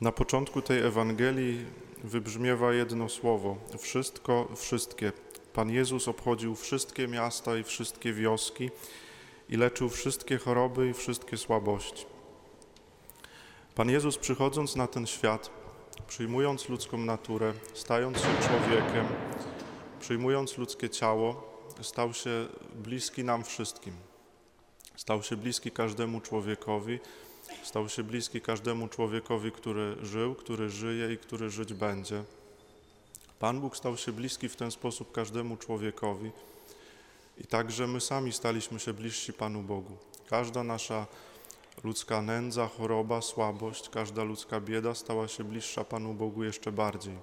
Na 0.00 0.12
początku 0.12 0.62
tej 0.62 0.82
Ewangelii 0.82 1.64
wybrzmiewa 2.04 2.72
jedno 2.72 3.08
słowo: 3.08 3.56
wszystko, 3.78 4.48
wszystkie. 4.56 5.12
Pan 5.52 5.70
Jezus 5.70 6.08
obchodził 6.08 6.54
wszystkie 6.54 7.08
miasta 7.08 7.56
i 7.56 7.64
wszystkie 7.64 8.12
wioski 8.12 8.70
i 9.48 9.56
leczył 9.56 9.88
wszystkie 9.88 10.38
choroby 10.38 10.88
i 10.88 10.94
wszystkie 10.94 11.36
słabości. 11.36 12.06
Pan 13.74 13.90
Jezus 13.90 14.18
przychodząc 14.18 14.76
na 14.76 14.86
ten 14.86 15.06
świat, 15.06 15.50
przyjmując 16.08 16.68
ludzką 16.68 16.98
naturę, 16.98 17.52
stając 17.74 18.18
się 18.18 18.34
człowiekiem, 18.48 19.06
przyjmując 20.00 20.58
ludzkie 20.58 20.90
ciało, 20.90 21.58
stał 21.82 22.14
się 22.14 22.48
bliski 22.74 23.24
nam 23.24 23.44
wszystkim. 23.44 23.94
Stał 24.96 25.22
się 25.22 25.36
bliski 25.36 25.70
każdemu 25.70 26.20
człowiekowi, 26.20 26.98
stał 27.62 27.88
się 27.88 28.02
bliski 28.02 28.40
każdemu 28.40 28.88
człowiekowi, 28.88 29.52
który 29.52 29.96
żył, 30.02 30.34
który 30.34 30.70
żyje 30.70 31.12
i 31.12 31.18
który 31.18 31.50
żyć 31.50 31.74
będzie. 31.74 32.24
Pan 33.38 33.60
Bóg 33.60 33.76
stał 33.76 33.96
się 33.96 34.12
bliski 34.12 34.48
w 34.48 34.56
ten 34.56 34.70
sposób 34.70 35.12
każdemu 35.12 35.56
człowiekowi 35.56 36.30
i 37.38 37.46
także 37.46 37.86
my 37.86 38.00
sami 38.00 38.32
staliśmy 38.32 38.80
się 38.80 38.92
bliżsi 38.92 39.32
Panu 39.32 39.62
Bogu. 39.62 39.96
Każda 40.30 40.64
nasza 40.64 41.06
ludzka 41.84 42.22
nędza, 42.22 42.68
choroba, 42.68 43.22
słabość, 43.22 43.88
każda 43.88 44.24
ludzka 44.24 44.60
bieda 44.60 44.94
stała 44.94 45.28
się 45.28 45.44
bliższa 45.44 45.84
Panu 45.84 46.14
Bogu 46.14 46.44
jeszcze 46.44 46.72
bardziej. 46.72 47.16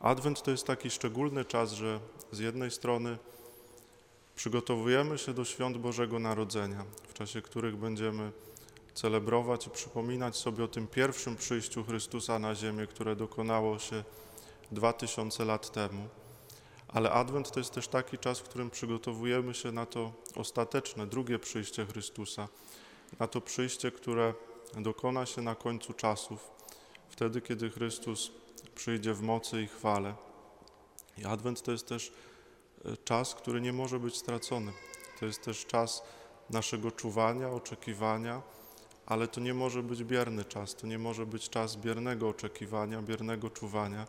Adwent 0.00 0.42
to 0.42 0.50
jest 0.50 0.66
taki 0.66 0.90
szczególny 0.90 1.44
czas, 1.44 1.72
że 1.72 2.00
z 2.32 2.38
jednej 2.38 2.70
strony 2.70 3.18
przygotowujemy 4.38 5.18
się 5.18 5.34
do 5.34 5.44
świąt 5.44 5.76
Bożego 5.76 6.18
Narodzenia, 6.18 6.84
w 7.08 7.14
czasie 7.14 7.42
których 7.42 7.76
będziemy 7.76 8.32
celebrować 8.94 9.66
i 9.66 9.70
przypominać 9.70 10.36
sobie 10.36 10.64
o 10.64 10.68
tym 10.68 10.86
pierwszym 10.86 11.36
przyjściu 11.36 11.84
Chrystusa 11.84 12.38
na 12.38 12.54
ziemię, 12.54 12.86
które 12.86 13.16
dokonało 13.16 13.78
się 13.78 14.04
dwa 14.72 14.92
tysiące 14.92 15.44
lat 15.44 15.72
temu. 15.72 16.08
Ale 16.88 17.10
Adwent 17.10 17.50
to 17.50 17.60
jest 17.60 17.72
też 17.72 17.88
taki 17.88 18.18
czas, 18.18 18.38
w 18.38 18.42
którym 18.42 18.70
przygotowujemy 18.70 19.54
się 19.54 19.72
na 19.72 19.86
to 19.86 20.12
ostateczne, 20.34 21.06
drugie 21.06 21.38
przyjście 21.38 21.86
Chrystusa, 21.86 22.48
na 23.20 23.26
to 23.26 23.40
przyjście, 23.40 23.90
które 23.90 24.34
dokona 24.76 25.26
się 25.26 25.42
na 25.42 25.54
końcu 25.54 25.92
czasów, 25.92 26.50
wtedy, 27.08 27.40
kiedy 27.40 27.70
Chrystus 27.70 28.30
przyjdzie 28.74 29.14
w 29.14 29.22
mocy 29.22 29.62
i 29.62 29.66
chwale. 29.66 30.14
I 31.18 31.24
Adwent 31.24 31.62
to 31.62 31.72
jest 31.72 31.88
też 31.88 32.12
czas, 33.04 33.34
który 33.34 33.60
nie 33.60 33.72
może 33.72 34.00
być 34.00 34.16
stracony. 34.16 34.72
To 35.20 35.26
jest 35.26 35.42
też 35.42 35.66
czas 35.66 36.02
naszego 36.50 36.90
czuwania, 36.90 37.50
oczekiwania, 37.50 38.42
ale 39.06 39.28
to 39.28 39.40
nie 39.40 39.54
może 39.54 39.82
być 39.82 40.04
bierny 40.04 40.44
czas, 40.44 40.74
to 40.74 40.86
nie 40.86 40.98
może 40.98 41.26
być 41.26 41.48
czas 41.48 41.76
biernego 41.76 42.28
oczekiwania, 42.28 43.02
biernego 43.02 43.50
czuwania. 43.50 44.06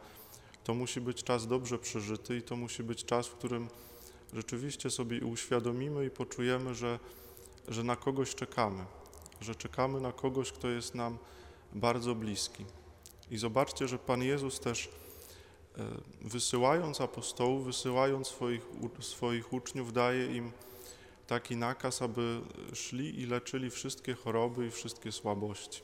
To 0.64 0.74
musi 0.74 1.02
być 1.02 1.24
czas 1.24 1.48
dobrze 1.48 1.80
przeżyty 1.80 2.38
i 2.38 2.42
to 2.42 2.56
musi 2.56 2.84
być 2.84 3.06
czas, 3.06 3.28
w 3.28 3.36
którym 3.36 3.68
rzeczywiście 4.34 4.90
sobie 4.90 5.26
uświadomimy 5.26 6.06
i 6.06 6.10
poczujemy, 6.10 6.76
że, 6.76 7.00
że 7.68 7.84
na 7.84 7.96
kogoś 7.96 8.36
czekamy, 8.36 8.86
że 9.42 9.56
czekamy 9.56 10.02
na 10.02 10.12
kogoś, 10.12 10.52
kto 10.52 10.68
jest 10.68 10.96
nam 10.96 11.18
bardzo 11.74 12.16
bliski. 12.16 12.66
I 13.32 13.38
zobaczcie, 13.38 13.88
że 13.88 14.00
Pan 14.00 14.24
Jezus 14.24 14.60
też 14.60 14.90
wysyłając 16.22 17.02
apostołów, 17.02 17.66
wysyłając 17.66 18.28
swoich, 18.28 18.66
swoich 19.00 19.54
uczniów, 19.54 19.94
daje 19.94 20.36
im 20.36 20.52
taki 21.28 21.56
nakaz, 21.56 22.02
aby 22.02 22.42
szli 22.74 23.22
i 23.22 23.26
leczyli 23.26 23.70
wszystkie 23.70 24.14
choroby 24.14 24.68
i 24.68 24.72
wszystkie 24.72 25.12
słabości, 25.12 25.82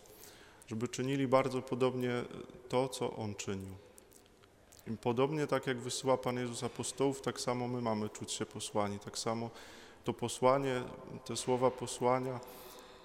żeby 0.68 0.88
czynili 0.88 1.28
bardzo 1.28 1.62
podobnie 1.62 2.24
to, 2.70 2.90
co 2.90 3.16
On 3.16 3.36
czynił. 3.36 3.76
I 4.88 4.98
podobnie 4.98 5.48
tak 5.48 5.68
jak 5.68 5.78
wysyła 5.78 6.18
Pan 6.18 6.38
Jezus 6.38 6.64
apostołów, 6.64 7.22
tak 7.22 7.42
samo 7.42 7.68
my 7.68 7.82
mamy 7.82 8.10
czuć 8.10 8.32
się 8.32 8.46
posłani, 8.46 9.00
tak 9.00 9.18
samo 9.18 9.50
to 10.04 10.14
posłanie, 10.14 10.84
te 11.26 11.38
słowa 11.38 11.72
posłania 11.72 12.40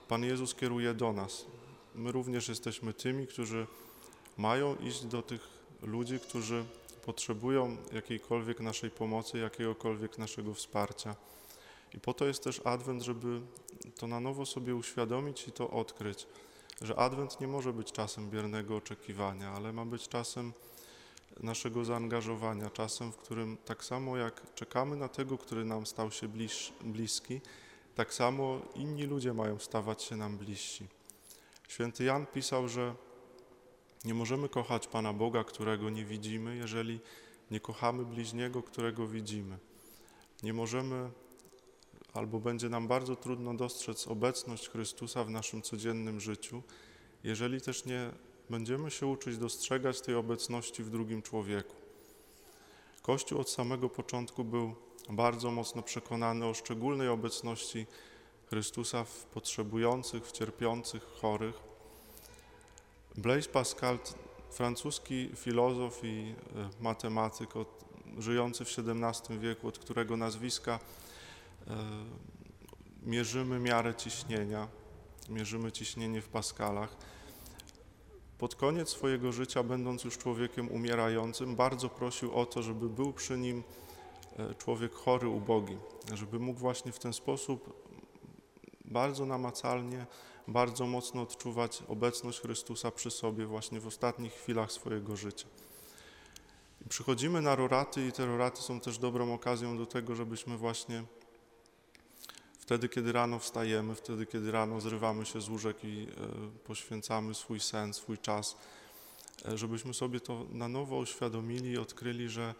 Pan 0.09 0.25
Jezus 0.25 0.55
kieruje 0.55 0.95
do 0.95 1.13
nas. 1.13 1.47
My 1.95 2.13
również 2.13 2.49
jesteśmy 2.49 2.93
tymi, 2.93 3.27
którzy 3.27 3.67
mają 4.37 4.77
iść 4.77 5.05
do 5.05 5.23
tych 5.23 5.60
ludzi, 5.83 6.21
którzy 6.21 6.65
potrzebują 7.05 7.77
jakiejkolwiek 7.93 8.61
naszej 8.61 8.91
pomocy, 8.91 9.39
jakiegokolwiek 9.39 10.19
naszego 10.19 10.55
wsparcia. 10.55 11.17
I 11.95 12.01
po 12.01 12.15
to 12.15 12.27
jest 12.27 12.45
też 12.45 12.61
Adwent, 12.65 13.03
żeby 13.03 13.41
to 13.99 14.07
na 14.07 14.21
nowo 14.21 14.47
sobie 14.47 14.75
uświadomić 14.75 15.49
i 15.49 15.53
to 15.53 15.71
odkryć, 15.71 16.27
że 16.83 16.97
Adwent 16.97 17.41
nie 17.41 17.49
może 17.49 17.73
być 17.73 17.93
czasem 17.93 18.31
biernego 18.31 18.77
oczekiwania, 18.77 19.51
ale 19.51 19.73
ma 19.73 19.85
być 19.85 20.09
czasem 20.09 20.53
naszego 21.41 21.85
zaangażowania, 21.85 22.71
czasem, 22.71 23.13
w 23.13 23.17
którym 23.17 23.57
tak 23.65 23.85
samo 23.85 24.17
jak 24.17 24.55
czekamy 24.55 24.97
na 24.97 25.09
tego, 25.09 25.39
który 25.39 25.65
nam 25.65 25.87
stał 25.87 26.11
się 26.11 26.29
bliż, 26.29 26.73
bliski, 26.81 27.41
tak 27.95 28.15
samo 28.15 28.61
inni 28.75 29.05
ludzie 29.05 29.35
mają 29.35 29.59
stawać 29.59 30.03
się 30.03 30.17
nam 30.17 30.39
bliżsi. 30.39 30.87
Święty 31.69 32.05
Jan 32.05 32.27
pisał, 32.27 32.69
że 32.69 32.95
nie 34.05 34.15
możemy 34.15 34.49
kochać 34.49 34.87
Pana 34.87 35.13
Boga, 35.13 35.45
którego 35.45 35.91
nie 35.91 36.05
widzimy, 36.05 36.57
jeżeli 36.57 37.01
nie 37.51 37.61
kochamy 37.61 38.05
bliźniego, 38.05 38.63
którego 38.63 39.07
widzimy. 39.07 39.59
Nie 40.43 40.53
możemy 40.53 41.11
albo 42.15 42.41
będzie 42.41 42.69
nam 42.69 42.89
bardzo 42.89 43.17
trudno 43.17 43.55
dostrzec 43.55 44.09
obecność 44.09 44.69
Chrystusa 44.69 45.25
w 45.25 45.31
naszym 45.31 45.63
codziennym 45.63 46.21
życiu, 46.21 46.63
jeżeli 47.25 47.61
też 47.61 47.85
nie 47.85 48.11
będziemy 48.51 48.91
się 48.91 49.07
uczyć 49.07 49.39
dostrzegać 49.39 50.01
tej 50.01 50.15
obecności 50.15 50.83
w 50.83 50.91
drugim 50.91 51.23
człowieku. 51.23 51.75
Kościół 53.03 53.41
od 53.41 53.51
samego 53.51 53.89
początku 53.89 54.45
był 54.45 54.75
bardzo 55.09 55.51
mocno 55.51 55.83
przekonany 55.83 56.47
o 56.47 56.55
szczególnej 56.55 57.09
obecności 57.09 57.87
Chrystusa 58.47 59.05
w 59.05 59.25
potrzebujących, 59.25 60.27
w 60.27 60.33
cierpiących, 60.33 61.03
chorych. 61.03 61.70
Blaise 63.17 63.49
Pascal, 63.49 63.99
francuski 64.51 65.31
filozof 65.37 66.01
i 66.05 66.35
e, 66.57 66.83
matematyk, 66.83 67.57
od, 67.57 67.85
żyjący 68.19 68.65
w 68.65 68.79
XVII 68.79 69.39
wieku, 69.39 69.69
od 69.69 69.79
którego 69.79 70.17
nazwiska 70.17 70.79
e, 71.67 71.77
mierzymy 73.03 73.59
miarę 73.59 73.95
ciśnienia, 73.95 74.69
mierzymy 75.29 75.73
ciśnienie 75.73 76.21
w 76.21 76.29
paskalach. 76.29 76.97
Pod 78.39 78.55
koniec 78.55 78.89
swojego 78.89 79.33
życia, 79.33 79.63
będąc 79.63 80.05
już 80.05 80.19
człowiekiem 80.19 80.69
umierającym, 80.69 81.57
bardzo 81.57 81.89
prosił 81.89 82.35
o 82.35 82.47
to, 82.47 82.63
żeby 82.63 82.89
był 82.89 83.13
przy 83.13 83.39
nim 83.39 83.63
e, 84.39 84.55
człowiek 84.55 84.95
chory, 84.95 85.29
ubogi, 85.29 85.77
żeby 86.15 86.39
mógł 86.39 86.61
właśnie 86.61 86.93
w 86.93 86.99
ten 86.99 87.13
sposób 87.13 87.90
bardzo 88.91 89.27
namacalnie, 89.27 90.07
bardzo 90.49 90.87
mocno 90.87 91.23
odczuwać 91.23 91.83
obecność 91.89 92.41
Chrystusa 92.41 92.91
przy 92.91 93.11
sobie 93.11 93.47
właśnie 93.47 93.81
w 93.81 93.87
ostatnich 93.87 94.33
chwilach 94.33 94.73
swojego 94.73 95.17
życia. 95.17 95.47
Przychodzimy 96.89 97.41
na 97.43 97.55
roraty 97.55 98.07
i 98.07 98.13
te 98.13 98.27
roraty 98.27 98.63
są 98.63 98.81
też 98.81 98.99
dobrą 98.99 99.35
okazją 99.35 99.79
do 99.79 99.87
tego, 99.87 100.15
żebyśmy 100.15 100.57
właśnie 100.57 101.05
wtedy, 102.59 102.89
kiedy 102.89 103.13
rano 103.13 103.39
wstajemy, 103.39 103.95
wtedy, 103.95 104.27
kiedy 104.27 104.51
rano 104.53 104.81
zrywamy 104.81 105.27
się 105.27 105.41
z 105.41 105.49
łóżek 105.49 105.85
i 105.85 106.03
e, 106.03 106.65
poświęcamy 106.65 107.35
swój 107.35 107.61
sen, 107.61 107.95
swój 107.95 108.19
czas, 108.19 108.57
e, 109.49 109.59
żebyśmy 109.59 109.95
sobie 109.95 110.21
to 110.21 110.47
na 110.51 110.69
nowo 110.69 110.97
uświadomili 110.97 111.71
i 111.71 111.79
odkryli, 111.79 112.29
że 112.29 112.55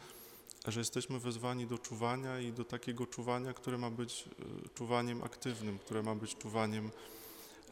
że 0.69 0.81
jesteśmy 0.81 1.21
wezwani 1.21 1.67
do 1.67 1.79
czuwania 1.79 2.41
i 2.41 2.53
do 2.53 2.65
takiego 2.65 3.07
czuwania, 3.07 3.53
które 3.53 3.79
ma 3.79 3.91
być 3.91 4.25
e, 4.25 4.69
czuwaniem 4.75 5.23
aktywnym, 5.23 5.79
które 5.79 6.03
ma 6.03 6.15
być 6.15 6.37
czuwaniem, 6.37 6.91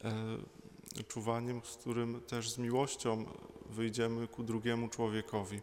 e, 0.03 1.03
czuwaniem, 1.07 1.61
z 1.63 1.75
którym 1.77 2.21
też 2.21 2.49
z 2.49 2.57
miłością 2.57 3.25
wyjdziemy 3.69 4.27
ku 4.27 4.43
drugiemu 4.43 4.89
człowiekowi. 4.89 5.61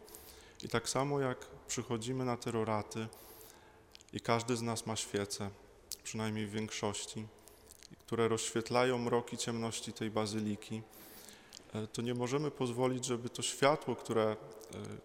I 0.63 0.69
tak 0.69 0.89
samo 0.89 1.19
jak 1.19 1.47
przychodzimy 1.67 2.25
na 2.25 2.37
terroraty 2.37 3.07
i 4.13 4.19
każdy 4.19 4.55
z 4.55 4.61
nas 4.61 4.85
ma 4.85 4.95
świece, 4.95 5.49
przynajmniej 6.03 6.47
w 6.47 6.51
większości, 6.51 7.27
które 7.99 8.27
rozświetlają 8.27 8.97
mroki 8.97 9.37
ciemności 9.37 9.93
tej 9.93 10.11
bazyliki, 10.11 10.81
to 11.93 12.01
nie 12.01 12.13
możemy 12.13 12.51
pozwolić, 12.51 13.05
żeby 13.05 13.29
to 13.29 13.41
światło, 13.41 13.95
które, 13.95 14.23
e, 14.23 14.35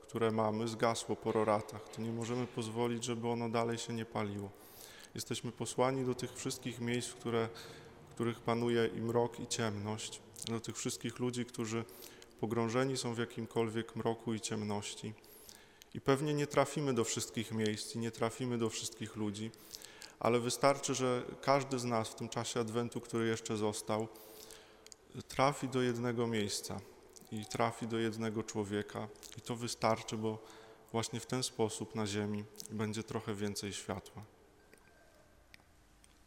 które 0.02 0.30
mamy, 0.30 0.68
zgasło 0.68 1.16
po 1.16 1.32
roratach. 1.32 1.88
To 1.88 2.02
nie 2.02 2.12
możemy 2.12 2.46
pozwolić, 2.46 3.04
żeby 3.04 3.28
ono 3.28 3.48
dalej 3.48 3.78
się 3.78 3.92
nie 3.92 4.04
paliło. 4.04 4.50
Jesteśmy 5.14 5.52
posłani 5.52 6.04
do 6.04 6.14
tych 6.14 6.34
wszystkich 6.34 6.80
miejsc, 6.80 7.08
w, 7.08 7.14
które, 7.14 7.48
w 8.10 8.14
których 8.14 8.40
panuje 8.40 8.90
i 8.96 9.00
mrok, 9.00 9.40
i 9.40 9.46
ciemność, 9.46 10.20
do 10.48 10.60
tych 10.60 10.76
wszystkich 10.76 11.18
ludzi, 11.18 11.44
którzy 11.44 11.84
pogrążeni 12.40 12.96
są 12.96 13.14
w 13.14 13.18
jakimkolwiek 13.18 13.96
mroku 13.96 14.34
i 14.34 14.40
ciemności. 14.40 15.14
I 15.94 16.00
pewnie 16.00 16.34
nie 16.34 16.46
trafimy 16.46 16.94
do 16.94 17.04
wszystkich 17.04 17.52
miejsc 17.52 17.94
i 17.94 17.98
nie 17.98 18.10
trafimy 18.10 18.58
do 18.58 18.70
wszystkich 18.70 19.16
ludzi, 19.16 19.50
ale 20.20 20.40
wystarczy, 20.40 20.94
że 20.94 21.22
każdy 21.40 21.78
z 21.78 21.84
nas 21.84 22.08
w 22.08 22.14
tym 22.14 22.28
czasie 22.28 22.60
Adwentu, 22.60 23.00
który 23.00 23.26
jeszcze 23.26 23.56
został, 23.56 24.08
trafi 25.28 25.68
do 25.68 25.82
jednego 25.82 26.26
miejsca, 26.26 26.80
i 27.32 27.46
trafi 27.46 27.86
do 27.86 27.98
jednego 27.98 28.42
człowieka 28.42 29.08
i 29.38 29.40
to 29.40 29.56
wystarczy, 29.56 30.16
bo 30.16 30.38
właśnie 30.92 31.20
w 31.20 31.26
ten 31.26 31.42
sposób 31.42 31.94
na 31.94 32.06
ziemi 32.06 32.44
będzie 32.70 33.02
trochę 33.02 33.34
więcej 33.34 33.72
światła. 33.72 34.22